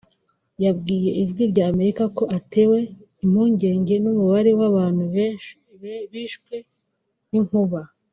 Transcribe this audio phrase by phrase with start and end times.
[0.63, 2.79] yabwiye Ijwi rya Amerika ko atewe
[3.23, 5.03] impungunge n’umubare w’abantu
[6.11, 6.55] bishwe
[7.29, 7.79] n’inkuba